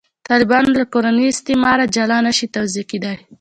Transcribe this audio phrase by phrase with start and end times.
[0.27, 3.17] طالبان له «کورني استعماره» جلا نه شي توضیح کېدای.